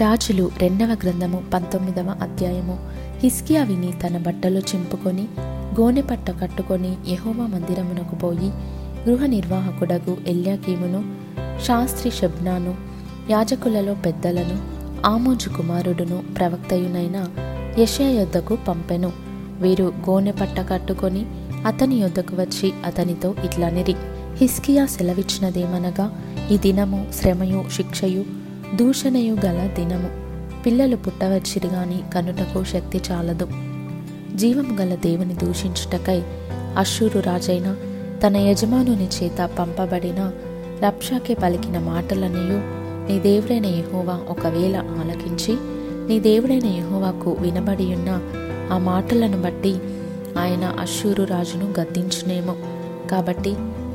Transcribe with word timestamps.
రాజులు 0.00 0.50
రెండవ 0.58 0.96
గ్రంథము 1.02 1.42
పంతొమ్మిదవ 1.54 2.14
అధ్యాయము. 2.22 2.78
హిస్కియా 3.18 3.62
విని 3.64 3.92
తన 3.92 4.18
బట్టలు 4.18 4.60
చింపుకొని 4.60 5.24
గోనె 5.80 6.02
పట్ట 6.02 6.30
కట్టుకొని 6.30 6.96
యెహోవా 7.08 7.46
మందిరమునకు 7.46 8.14
పోయి 8.14 8.50
గృహ 9.08 9.26
నిర్వాహకుడగు 9.26 10.16
ఎల్యాకీమును 10.26 11.00
శాస్త్రి 11.64 12.10
షబ్నాను 12.10 12.74
యాజకులలో 13.30 13.94
పెద్దలను 13.94 14.56
ఆమోజు 15.06 15.48
కుమారుడును 15.48 16.22
ప్రవక్తయునైన 16.38 17.28
యెషయా 17.78 18.10
యొద్దకు 18.10 18.58
పంపెను. 18.68 19.12
వీరు 19.60 19.92
గోనె 20.10 20.32
పట్ట 20.32 20.60
కట్టుకొని 20.72 21.26
అతని 21.66 21.96
యొద్దకు 21.96 22.36
వచ్చి 22.36 22.72
అతనితో 22.84 23.34
ఇట్లనిరి 23.44 23.94
హిస్కియా 24.36 24.86
సెలవిచ్చినదేమనగా 24.86 26.06
ఈ 26.52 26.58
దినము 26.58 27.06
శ్రమయు 27.14 27.64
శిక్షయు 27.76 28.24
దూషణయు 28.74 29.36
గల 29.46 29.70
దినము. 29.74 30.10
పిల్లలు 30.62 30.96
పుట్టవచ్చిరి 30.96 31.66
గాని 31.66 32.00
కనుటకు 32.14 32.64
శక్తి 32.64 33.00
చాలదు. 33.10 33.48
జీవము 34.36 34.76
గల 34.76 34.94
దేవుని 34.94 35.34
దూషించుటకై 35.34 36.22
అశ్షూరు 36.78 37.20
రాజైన 37.20 37.76
తన 38.26 38.36
యజమానుని 38.36 39.08
చేత 39.22 39.50
పంపబడిన 39.58 40.30
రప్షాకే 40.86 41.34
పలికిన 41.34 41.78
మాటలనియు 41.78 42.78
నీ 43.08 43.18
దేవుడైన 43.18 43.66
యహోవా 43.66 44.20
ఒకవేళ 44.28 44.76
ఆలకించి 44.76 45.56
నీ 46.08 46.20
దేవుడైన 46.20 46.66
యహోవాకు 46.66 47.36
వినబడియున్న 47.40 48.20
ఆ 48.72 48.78
మాటలను 48.78 49.42
బట్టి 49.42 49.74
ఆయన 50.38 50.76
అశ్షూరు 50.80 51.24
రాజును 51.24 51.74
గద్దించునేమో. 51.80 52.56
కాబట్టి 53.10 53.54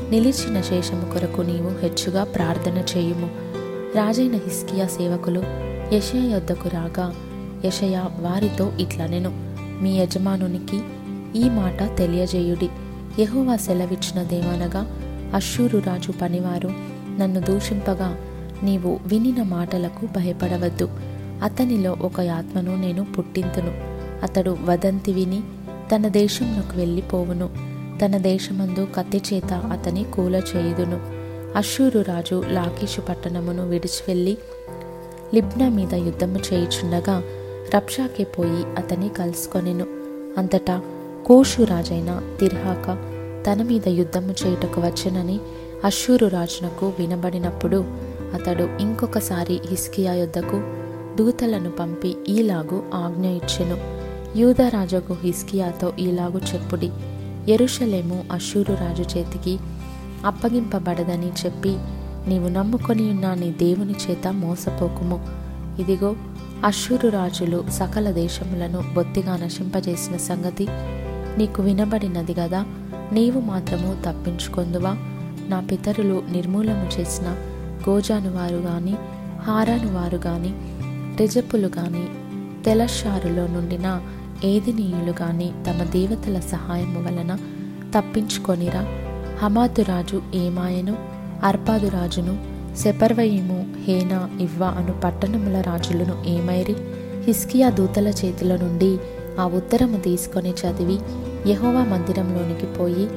నిలిచిన 0.09 0.61
శేషము 0.61 1.13
కొరకు 1.13 1.41
నీవు 1.41 1.81
హెచ్చుగా 1.81 2.23
ప్రార్థన 2.23 2.83
చేయుము. 2.97 3.42
రాజైన 3.95 4.33
హిస్కియా 4.33 4.87
సేవకులు 4.87 5.43
యషయ 5.93 6.31
యొద్దకు 6.31 6.69
రాగా 6.69 7.15
యషయ 7.65 8.03
వారితో 8.19 8.71
ఇట్లనెను 8.79 9.31
మీ 9.81 9.97
యజమానునికి 9.97 10.81
ఈ 11.35 11.49
మాట 11.49 11.97
తెలియజేయుడి. 11.97 12.69
ఎహోవా 13.19 13.55
సెలవిచ్చిన 13.55 14.23
దేవనగా 14.23 14.99
అశ్షూరు 15.35 15.77
రాజు 15.77 16.11
పనివారు 16.11 16.67
నన్ను 17.19 17.39
దూషింపగా 17.39 18.17
నీవు 18.63 18.99
వినిన 19.05 19.43
మాటలకు 19.43 20.05
భయపడవద్దు. 20.05 20.89
అతనిలో 21.43 21.97
ఒక 22.01 22.21
ఆత్మను 22.21 22.75
నేను 22.75 23.05
పుట్టింతును. 23.05 23.71
అతడు 24.23 24.57
వదంతి 24.65 25.13
విని 25.13 25.41
తన 25.95 26.07
దేశంలోకి 26.07 26.77
వెళ్ళిపోవును. 26.77 27.49
తన 28.01 28.17
దేశమందు 28.17 28.87
కత్తి 28.95 29.21
చేత 29.33 29.53
అతని 29.53 30.03
కూల 30.03 30.35
చేయుదును 30.35 31.22
అశూరు 31.55 31.99
రాజు 31.99 32.43
లాకీషు 32.47 33.01
పట్టణమును 33.01 33.69
విడిచి 33.69 34.03
వెళ్ళి 34.07 34.37
లిబ్నా 35.33 35.69
మీద 35.69 35.93
యుద్ధము 35.93 36.39
చేయుచుండగా 36.53 37.23
రప్షాకే 37.75 38.23
పోయి 38.23 38.65
అతని 38.77 39.09
కలుసుకొనెను. 39.09 39.85
అంతటా 40.37 40.81
కోషు 41.25 41.63
రాజైన 41.63 42.37
తిర్హాక 42.39 42.85
తన 43.47 43.63
మీద 43.63 43.87
యుద్ధము 43.87 44.35
చేయుటకు 44.45 44.81
వచ్చనని 44.81 45.39
అశూరు 45.83 46.27
రాజునకు 46.27 46.93
వినబడినప్పుడు 46.99 47.85
అతడు 48.33 48.63
ఇంకొకసారి 48.63 49.59
హిస్కియా 49.65 50.13
యుద్ధకు 50.13 50.63
దూతలను 51.15 51.71
పంపి 51.71 52.15
ఈలాగు 52.29 52.83
ఆజ్ఞ 52.93 53.25
ఇచ్చెను. 53.25 53.77
యూదరాజుకు 54.37 55.17
హిస్కియాతో 55.23 55.93
ఈలాగు 55.99 56.41
చెప్పుడి. 56.53 56.91
ఎరుషలేము 57.51 58.25
అశూరు 58.31 58.73
రాజు 58.73 59.17
చేతికి 59.17 59.59
అప్పగింపబడదని 60.25 61.31
చెప్పి 61.45 61.77
నీవు 62.27 62.49
నమ్ముకొని 62.49 63.09
ఉన్న 63.09 63.33
నీ 63.33 63.51
దేవుని 63.51 63.95
చేత 64.09 64.27
మోసపోకుము. 64.27 65.27
ఇదిగో 65.79 66.15
అశ్షూరు 66.65 67.09
రాజులు 67.09 67.63
సకల 67.69 68.11
దేశములను 68.11 68.83
బొత్తిగా 68.93 69.37
నశింపజేసిన 69.37 70.17
సంగతి 70.17 70.67
నీకు 71.37 71.63
వినబడినది 71.63 72.35
గదా. 72.39 72.65
నీవు 73.11 73.39
మాత్రము 73.39 73.95
తప్పించుకొందువా? 74.05 74.95
నా 75.49 75.59
పితరులు 75.59 76.23
నిర్మూలము 76.31 76.89
చేసిన 76.99 77.35
గోజాను 77.89 78.35
వారు 78.35 78.55
గాని 78.55 78.95
హారాను 79.41 79.93
వారు 79.93 80.19
గాని 80.25 80.51
రిజపులు 81.17 81.67
గాని 81.67 82.07
తెలషారులో 82.63 83.47
నుండిన 83.47 84.01
ఏదినీయులు 84.43 85.13
గాని 85.21 85.51
తమ 85.67 85.83
దేవతల 85.83 86.39
సహాయము 86.39 86.99
వలన 86.99 87.37
తప్పించుకొనిరా. 87.95 89.02
హమాతు 89.43 89.81
రాజు 89.81 90.21
ఏమాయను 90.35 90.97
అర్పాదు 91.43 91.87
రాజును 91.87 92.37
సెపర్వయిము 92.77 93.65
హేనా 93.87 94.29
ఇవ్వ 94.41 94.63
అను 94.63 94.93
పట్టణముల 95.03 95.61
రాజులను 95.61 96.23
ఏమైరి? 96.27 96.75
హిస్కియా 97.23 97.69
దూతల 97.69 98.07
చేతుల 98.07 98.55
నుండి 98.55 98.97
ఆ 99.39 99.47
ఉత్తరము 99.47 99.97
తీసుకొని 99.97 100.49
చదివి 100.49 100.99
యహోవా 101.49 101.83
మందిరంలోనికి 101.83 102.65
పోయి 102.65 103.07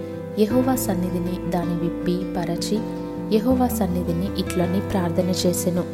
యహోవా 0.43 0.77
సన్నిధిని 0.77 1.51
దాని 1.51 1.75
విప్పి 1.75 2.17
పరచి 2.37 2.79
యహోవా 3.37 3.69
సన్నిధిని 3.69 4.41
ఇట్లని 4.41 4.81
ప్రార్థన 4.81 5.31
చేసెను. 5.47 5.85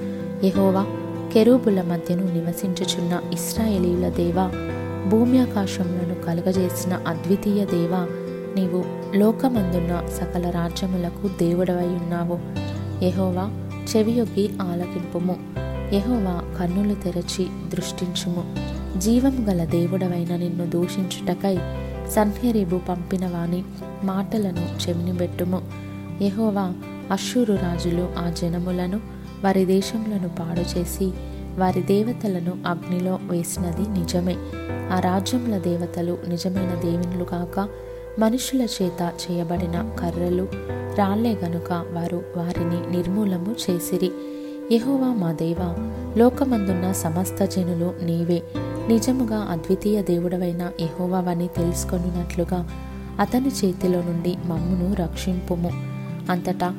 యహోవా 0.46 0.86
కెరూబుల 1.32 1.82
మధ్యను 1.82 2.22
నివసించుచున్న 2.32 3.20
ఇస్రాయేలీల 3.32 4.08
దేవా 4.08 4.50
భూమ్యాకాశములను 5.08 6.14
కలుగజేసిన 6.26 7.00
అద్వితీయ 7.06 7.64
దేవా 7.64 8.06
నీవు 8.56 8.84
లోకమందున్న 9.16 10.08
సకల 10.20 10.50
రాజ్యములకు 10.50 11.28
దేవుడవై 11.28 11.86
ఉన్నావు 11.86 12.38
యహోవా 13.04 13.68
చెవియొగ్గి 13.96 14.50
ఆలకింపుము. 14.62 15.36
యహోవా 15.94 16.58
కన్నులు 16.58 16.94
తెరచి 16.94 17.46
దృష్టించుము. 17.68 18.56
జీవం 18.98 19.46
గల 19.48 19.64
దేవుడవైన 19.64 20.36
నిన్ను 20.36 20.66
దూషించుటకై 20.66 21.58
సన్హెరీబు 22.10 22.80
పంపిన 22.88 23.26
వాని 23.26 23.64
మాటలను 24.04 24.88
చెవినిబెట్టుము. 24.88 25.62
యహోవా 26.22 26.72
అశ్షూరు 27.10 27.54
రాజులు 27.54 28.08
ఆ 28.18 28.30
జనములను 28.30 29.00
వారి 29.44 29.64
దేశములను 29.64 30.28
పాడు 30.28 30.78
చేసి 30.78 31.12
వారి 31.58 31.82
దేవతలను 31.82 32.52
అగ్నిలో 32.66 33.18
వేసినది 33.22 34.00
నిజమే. 34.00 34.36
ఆ 34.96 35.00
రాజ్యముల 35.00 35.58
దేవతలు 35.58 36.18
నిజమైన 36.28 36.74
దేవునులు 36.74 37.24
కాక 37.24 37.68
మనుషుల 38.18 38.62
చేత 38.62 39.12
చేయబడిన 39.24 39.90
కర్రలు 40.00 40.48
రాళ్ళే 40.98 41.34
గనుక 41.44 41.72
వారు 41.72 42.22
వారిని 42.36 42.96
నిర్మూలము 42.96 43.54
చేసిరి. 43.70 44.12
యహోవా 44.72 45.06
మా 45.06 45.32
దేవ 45.32 45.56
లోకమందున్న 46.16 46.92
సమస్త 46.92 47.44
జనులు 47.44 47.94
నీవే. 48.04 48.42
నిజముగా 48.88 49.36
అద్వితీయ 49.36 50.02
దేవుడవైన 50.02 50.70
యెహోవావని 50.80 51.46
తెలుసుకొనున్నట్లుగా 51.46 52.70
అతని 53.20 53.48
చేతిలో 53.48 54.00
నుండి 54.00 54.36
మమ్మును 54.44 54.94
రక్షింపుము. 54.94 55.70
అంతటా 56.30 56.74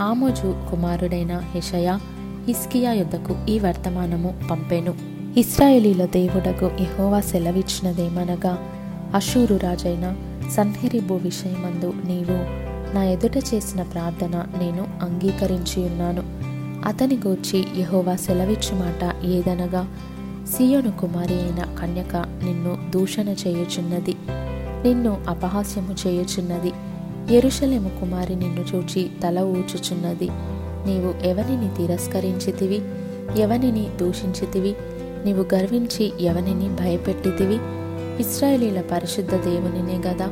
ఆమోజు 0.00 0.54
కుమారుడైన 0.70 1.42
హెషయా 1.54 2.00
హిస్కియా 2.44 2.92
యొద్దకు 2.92 3.36
ఈ 3.48 3.58
వర్తమానము 3.58 4.34
పంపెను. 4.50 4.94
ఇస్రాయేలీల 5.38 6.04
దేవుడకు 6.04 6.70
యహోవా 6.80 7.20
సెలవిచ్చినదేమనగా 7.20 8.58
అషూరు 9.14 9.56
రాజైన 9.56 10.16
సన్హెరిబు 10.50 11.14
విషయమందు 11.14 11.92
నీవు 12.08 12.64
నా 12.94 13.04
ఎదుట 13.04 13.36
చేసిన 13.36 13.82
ప్రార్థన 13.82 14.44
నేను 14.58 14.86
అంగీకరించి 15.02 15.84
ఉన్నాను. 15.86 16.22
అతని 16.88 17.18
గూర్చి 17.26 17.64
యహోవా 17.78 18.16
సెలవిచ్చు 18.16 18.74
మాట 18.74 19.24
ఏదనగా 19.24 19.88
సియోను 20.56 20.92
కుమారి 20.92 21.34
అయిన 21.34 21.76
కన్యక 21.80 22.16
నిన్ను 22.16 22.78
దూషణ 22.90 23.28
చేయుచున్నది 23.28 24.16
నిన్ను 24.84 25.20
అపహాస్యము 25.28 25.94
చేయుచున్నది 26.06 26.72
ఎరుషలేము 27.34 27.88
కుమారి 27.88 28.34
నిన్ను 28.36 28.64
చూచి 28.74 29.10
తల 29.22 29.38
ఊచుచున్నది. 29.38 30.28
నీవు 30.86 31.26
ఎవనిని 31.26 31.68
తిరస్కరించితివి? 31.74 32.82
ఎవనిని 33.40 33.88
దూషించితివి? 34.00 34.74
నీవు 35.24 35.46
గర్వించి 35.54 36.12
ఎవనిని 36.20 36.68
భయపెట్టితివి? 36.68 37.58
ఇస్రాయేలీల 38.20 38.80
పరిశుద్ధ 38.80 39.30
దేవునినే 39.30 40.08
గదా. 40.08 40.26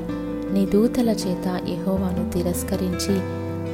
నీ 0.52 0.66
దూతల 0.66 1.10
చేత 1.10 1.60
యహోవాను 1.68 2.30
తిరస్కరించి 2.30 3.20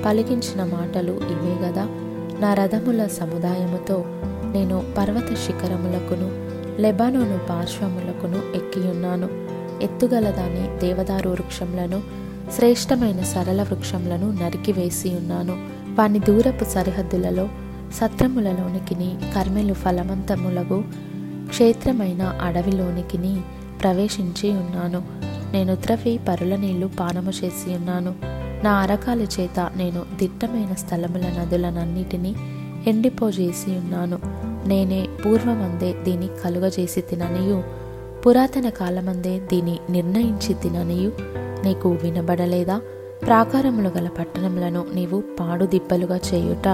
పలికించిన 0.02 0.64
మాటలు 0.64 1.12
ఇవే 1.12 1.66
గదా. 1.66 1.86
నా 2.40 2.54
రథముల 2.54 3.06
సముదాయముతో 3.06 4.04
నేను 4.52 4.82
పర్వత 4.98 5.34
శిఖరములకును 5.34 6.48
లెబానోను 6.82 7.38
పార్శ్వములకును 7.50 8.56
ఎక్కియున్నాను 8.56 9.28
ఎత్తుగలదాని 9.82 10.78
దేవదారు 10.78 11.30
వృక్షములను 11.30 12.02
శ్రేష్టమైన 12.56 13.22
సరళ 13.22 13.62
వృక్షములను 13.62 14.44
నరికివేసి 14.44 15.08
ఉన్నాను. 15.08 15.52
వాని 15.98 16.18
దూరపు 16.18 16.64
సరిహద్దులలో 16.64 17.48
సత్రములలోనికిని 17.94 19.16
కర్మెలు 19.34 19.74
ఫలవంతములగు 19.74 20.84
క్షేత్రమైన 21.48 22.38
అడవిలోనికిని 22.42 23.40
ప్రవేశించి 23.82 24.50
ఉన్నాను. 24.50 25.02
నేను 25.52 25.74
త్రవి 25.74 26.20
పరుల 26.28 26.56
నీళ్ళు 26.56 26.90
పానము 27.00 27.30
చేసి 27.30 27.74
ఉన్నాను. 27.74 28.14
నా 28.64 28.72
అరకాల 28.72 29.20
చేత 29.20 29.70
నేను 29.76 30.02
దిట్టమైన 30.18 30.74
స్థలముల 30.74 31.20
నదులనన్నిటినీ 31.20 32.34
ఎండిపోజేసి 32.86 33.70
ఉన్నాను. 33.70 34.18
నేనే 34.68 35.08
పూర్వమందే 35.26 35.92
దీని 35.92 36.28
కలుగజేసి 36.44 37.00
తిననియు. 37.00 37.64
పురాతన 38.26 38.68
కాలమందే 38.68 39.38
దీని 39.38 39.78
నిర్ణయించి 39.90 40.54
తిననియు. 40.54 41.12
నీకు 41.64 41.98
వినబడలేదా? 42.02 42.80
ప్రాకారములు 43.26 43.88
గల 43.88 44.08
పట్టణములను 44.08 44.84
నీవు 44.94 45.22
పాడుదిబ్బలుగా 45.40 46.16
చేయుట 46.16 46.68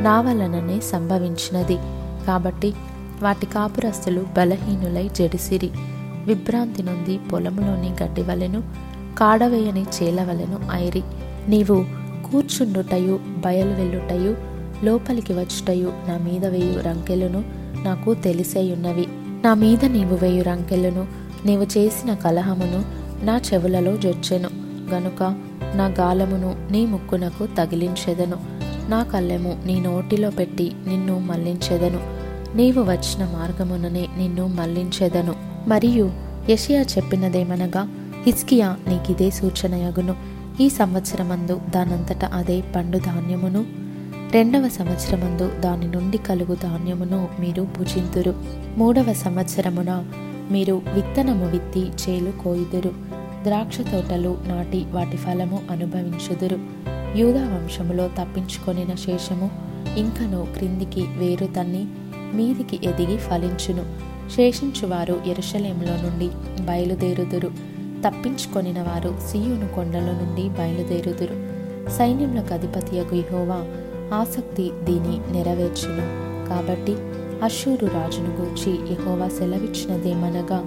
నా 0.00 0.20
వలననే 0.20 0.80
సంభవించినది. 0.80 1.78
కాబట్టి 2.26 2.74
వాటి 3.22 3.46
కాపురస్తులు 3.46 4.26
బలహీనులై 4.36 5.08
జడిసిరి. 5.08 5.70
విభ్రాంతి 6.24 6.82
నుండి 6.82 7.18
పొలంలోని 7.32 8.04
గడ్డి 8.04 8.22
వలెను 8.22 8.62
కాడవేయని 9.18 9.82
చేలవలెను 9.82 10.58
ఐరి. 10.72 11.02
నీవు 11.48 11.84
కూర్చుండుటయు 12.30 13.20
బయలు 13.44 13.70
వెళ్ళుటయు 13.70 14.36
లోపలికి 14.84 15.32
వచ్చుటయు 15.32 15.92
నా 16.08 16.18
మీద 16.18 16.46
వేయు 16.46 16.80
రంకెలను 16.80 17.44
నాకు 17.84 18.14
తెలిసేయున్నవి. 18.14 19.06
నా 19.44 19.54
మీద 19.54 19.84
నీవు 19.84 20.14
వేయు 20.14 20.42
రంకెలను 20.42 21.06
నీవు 21.46 21.62
చేసిన 21.62 22.14
కలహమును 22.14 22.84
నా 23.24 23.40
చెవులలో 23.52 23.96
జొచ్చెను. 23.96 24.50
గనుక 24.94 25.22
నా 25.74 25.86
గాలమును 25.86 26.54
నీ 26.70 26.86
ముక్కునకు 26.86 27.46
తగిలించెదను. 27.46 28.36
నా 28.88 29.02
కళ్ళెము 29.02 29.62
నీ 29.66 29.80
నోటిలో 29.80 30.30
పెట్టి 30.30 30.72
నిన్ను 30.86 31.18
మళ్ళించెదను 31.18 32.00
నీవు 32.56 32.82
వచ్చిన 32.82 33.28
మార్గముననే 33.32 34.08
నిన్ను 34.18 34.46
మళ్ళించెదను 34.46 35.51
మరియు 35.68 36.10
యషియా 36.50 36.82
చెప్పినదేమనగా 36.82 37.88
హిస్కియా 38.26 38.76
నీకిదే 38.88 39.30
సూచనయగును. 39.30 40.16
ఈ 40.60 40.68
సంవత్సరమందు 40.68 41.60
దానంతట 41.74 42.24
అదే 42.24 42.62
పండు 42.76 42.98
ధాన్యమును 42.98 43.66
రెండవ 44.32 44.68
సంవత్సరమందు 44.68 45.52
దాని 45.60 45.86
నుండి 45.86 46.18
కలుగు 46.18 46.54
ధాన్యమును 46.54 47.28
మీరు 47.40 47.62
భుజింతురు 47.62 48.34
మూడవ 48.76 49.12
సంవత్సరమున 49.12 50.04
మీరు 50.50 50.82
విత్తనము 50.94 51.50
విత్తి 51.50 51.80
చేలు 51.80 52.30
కోయుదురు. 52.44 52.90
ద్రాక్ష 53.44 53.80
తోటలు 53.80 54.38
నాటి 54.46 54.86
వాటి 54.90 55.16
ఫలము 55.16 55.60
అనుభవించుదురు. 55.70 56.58
యూదా 57.16 57.42
వంశములో 57.42 58.08
తప్పించుకొనిన 58.08 58.94
శేషము 58.94 59.50
ఇంకను 59.96 60.46
క్రిందికి 60.56 61.00
వేరు 61.00 61.46
తన్ని 61.46 61.86
మీదికి 62.34 62.80
ఎదిగి 62.82 63.16
ఫలించును. 63.16 64.11
శేషించువారు 64.30 65.20
ఎరుషలేములో 65.26 65.92
నుండి 65.92 66.28
బయలుదేరుదురు. 66.62 67.50
తప్పించుకొనిన 68.06 68.82
వారు 68.82 69.14
సీయును 69.30 69.68
కొండల 69.74 70.00
నుండి 70.00 70.48
బయలుదేరుదురు. 70.48 71.52
సైన్యములకు 71.90 72.54
అధిపతియగు 72.54 73.14
యెహోవా 73.14 73.64
ఆసక్తి 74.16 74.70
దీని 74.84 75.32
నెరవేర్చును. 75.32 76.32
కాబట్టి 76.48 76.92
అశూరు 77.42 77.86
రాజును 77.86 78.36
గూర్చి 78.40 78.92
యహోవా 78.92 79.28
సెలవిచ్చినదేమనగా 79.28 80.62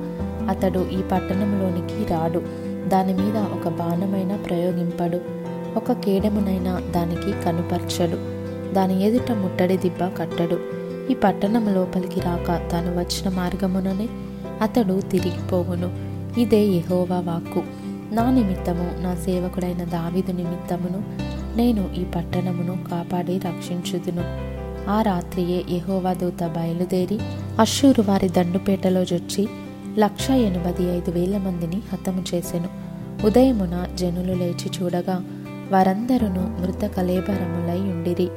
అతడు 0.50 0.80
ఈ 0.80 1.02
పట్టణంలోనికి 1.02 2.14
రాడు. 2.14 2.42
దాని 2.88 3.14
మీద 3.14 3.38
ఒక 3.38 3.68
బాణమైన 3.68 4.36
ప్రయోగింపడు. 4.36 5.20
ఒక 5.78 5.92
కేడమునైనా 5.92 6.82
దానికి 6.92 7.44
కనుపర్చడు. 7.44 8.36
దాని 8.74 9.08
ఎదుట 9.08 9.32
ముట్టడి 9.32 9.78
దిబ్బ 9.78 10.18
కట్టడు. 10.18 10.75
ఈ 11.12 11.14
పట్టణం 11.14 11.74
లోపలికి 11.74 12.20
రాక 12.20 12.70
తాను 12.72 13.00
వచ్చిన 13.00 13.36
మార్గముననే 13.36 14.10
అతడు 14.62 15.02
తిరిగిపోవును 15.12 15.90
ఇదే 16.40 16.64
యహోవా 16.64 17.20
వాక్కు. 17.20 17.64
నా 18.16 18.32
నిమిత్తము 18.32 19.02
నా 19.02 19.16
సేవకుడైన 19.16 19.84
దావిదు 19.84 20.32
నిమిత్తమును 20.32 21.04
నేను 21.58 21.94
ఈ 21.94 22.04
పట్టణమును 22.04 22.90
కాపాడి 22.92 23.38
రక్షించుదును. 23.38 24.24
ఆ 24.90 25.02
రాత్రియే 25.02 25.64
యహోవా 25.76 26.14
దూత 26.14 26.44
బయలుదేరి 26.44 27.20
అశ్షూరు 27.60 28.02
వారి 28.02 28.30
దండుపేటలో 28.30 29.06
జొచ్చి 29.06 29.48
లక్ష 30.00 30.30
ఎనభై 30.30 30.84
ఐదు 30.84 31.12
వేల 31.12 31.38
మందిని 31.38 31.82
హతము 31.94 32.24
చేసెను. 32.36 32.70
ఉదయమున 33.26 33.88
జనులు 33.96 34.34
లేచి 34.34 34.84
చూడగా 34.84 35.24
వారందరూ 35.72 36.28
మృత 36.28 36.86
కలేబరములై 36.86 37.80
ఉండిరి. 37.80 38.30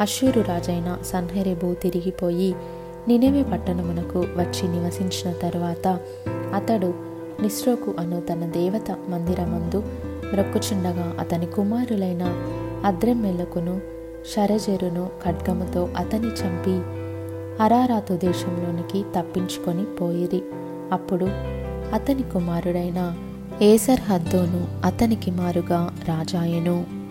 అశ్షూరు 0.00 0.40
రాజైన 0.40 0.98
సన్హెరెబు 1.04 1.74
తిరిగిపోయి 1.74 2.54
నినవే 3.08 3.42
పట్టణమునకు 3.42 4.18
వచ్చి 4.18 4.68
నివసించిన 4.68 5.32
తరువాత 5.32 5.98
అతడు 6.54 6.94
నిస్రోకు 7.42 7.94
అను 7.98 8.20
తన 8.20 8.40
దేవత 8.46 8.96
మందిరమందు 9.08 9.82
మ్రొక్కుచుండగా 10.32 11.16
అతని 11.20 11.46
కుమారులైన 11.46 12.22
అద్రెమ్మెలకును 12.84 13.80
షరజెరును 14.34 15.10
ఖడ్గముతో 15.24 15.88
అతని 15.96 16.26
చంపి 16.26 16.74
అరారాతు 17.62 18.14
దేశంలోనికి 18.14 19.04
తప్పించుకొని 19.16 19.84
పోయిరి. 19.84 20.42
అప్పుడు 20.92 21.24
అతని 21.94 22.22
కుమారుడైన 22.22 23.18
ఏసర్ 23.62 24.00
హద్దోను 24.00 24.68
అతనికి 24.84 25.30
మారుగా 25.30 25.96
రాజాయెను. 26.08 27.01